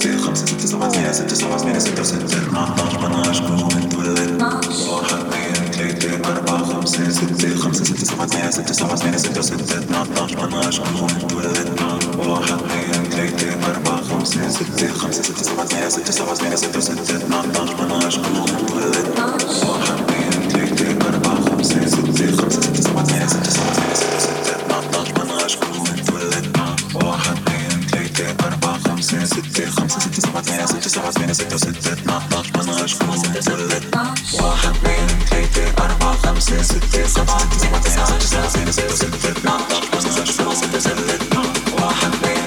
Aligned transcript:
زائد 0.00 0.20
خمسة 0.20 0.44
واحد 4.92 5.22
اثنين 5.24 5.60
ثلاثة 5.72 6.28
أربعة 6.28 6.64
خمسة 6.64 7.10
ستة 7.10 7.48
سبعة 8.04 8.26
ثمانية 8.26 8.50
ستة 8.50 8.72
ستة 9.16 9.42
ستة 9.42 9.78
اتناشر 9.78 10.46
بناشر 10.46 10.82
واحد 11.02 11.32
واحد 11.32 12.26
واحد 12.26 12.58
اثنين 12.62 13.36
ثلاثة 13.36 13.70
أربعة 13.70 14.02
خمسة 14.02 14.48
ستة 14.48 14.92
خمسة 14.92 15.22
ستة 15.22 15.42
سبعة 15.42 15.64
ثمانية 15.66 15.88
ستة 15.88 16.12
سبعة 16.12 16.34
ثمانية 16.34 16.56
ستة 16.56 16.80
ستة 16.80 17.16
اتناشر 17.16 17.74
بناشر 17.74 18.20
واحد 18.20 18.70
واحد 18.70 19.06
واحد 19.68 19.98
اثنين 20.46 20.76
ثلاثة 20.76 21.08
أربعة 21.08 21.40
خمسة 21.44 21.86
ستة 21.86 22.36
خمسة 22.36 22.60
ستة 22.62 22.80
سبعة 22.80 23.04
ثمانية 23.04 23.26
ستة 23.26 23.50
سبعة 23.50 23.74
ثمانية 23.74 23.96
ستة 23.96 24.32
كيف 29.54 29.80
خمسة 29.80 30.00
ستة 30.00 30.20
سبعة 30.20 30.42
ثمانية 30.42 30.66
ستة 30.66 30.88
سبعة 30.88 31.10
ثمانية 31.10 31.32
ستة 31.32 31.54
وستة 31.54 31.92
اتناشر 31.92 32.50
منغش 32.56 32.94
خمسة 32.94 33.40
ستة 33.40 33.76
اتناش 33.76 34.34
واحد 34.34 34.70
اثنين 34.70 35.08
ثلاثة 35.30 35.84
أربعة 35.84 36.16
خمسة 36.16 36.62
ستة 36.62 37.06
سبعة 37.06 37.38
ثمانية 37.38 37.80
ستة 37.80 38.18
سبعة 38.18 38.48
ثمانية 38.48 38.70
ستة 38.72 38.92
وستة 38.92 39.30
اتناشر 39.30 39.84
منغش 39.94 40.40
خمسة 40.40 40.78
ستة 40.80 41.14
اتناش 41.14 41.56
واحد 41.82 42.12
اثنين 42.14 42.41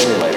Anyway. 0.00 0.27